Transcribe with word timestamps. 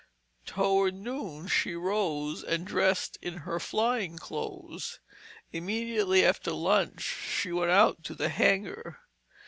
Toward 0.47 0.95
noon 0.95 1.47
she 1.47 1.75
rose 1.75 2.43
and 2.43 2.65
dressed 2.65 3.19
in 3.21 3.37
her 3.45 3.59
flying 3.59 4.17
clothes. 4.17 4.99
Immediately 5.51 6.25
after 6.25 6.53
lunch 6.53 7.03
she 7.03 7.51
went 7.51 7.69
out 7.69 8.03
to 8.05 8.15
the 8.15 8.29
hangar. 8.29 9.01